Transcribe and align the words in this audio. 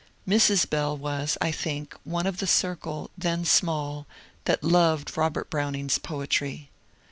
Mrs. 0.27 0.67
Bell 0.67 0.97
was, 0.97 1.37
I 1.41 1.51
think, 1.51 1.95
one 2.05 2.25
of 2.25 2.37
the 2.37 2.47
circle, 2.47 3.11
then 3.15 3.45
small, 3.45 4.07
that 4.45 4.63
loved 4.63 5.15
Robert 5.15 5.51
Browning's 5.51 5.99
poetry. 5.99 6.71